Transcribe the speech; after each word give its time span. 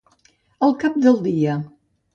Al 0.69 0.73
cap 0.85 0.97
del 1.07 1.23
dia. 1.29 1.61